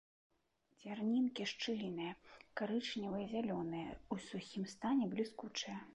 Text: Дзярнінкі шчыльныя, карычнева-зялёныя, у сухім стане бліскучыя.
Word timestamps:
Дзярнінкі 0.77 1.45
шчыльныя, 1.51 2.13
карычнева-зялёныя, 2.61 3.89
у 4.17 4.19
сухім 4.29 4.67
стане 4.77 5.03
бліскучыя. 5.17 5.81